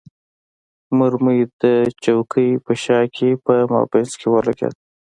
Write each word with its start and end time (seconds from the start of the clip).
مرمۍ 0.97 1.39
د 1.61 1.63
چوکۍ 2.03 2.49
په 2.65 2.71
شا 2.83 2.99
کې 3.15 3.29
په 3.45 3.53
مابین 3.71 4.07
کې 4.19 4.27
ولګېده. 4.33 4.79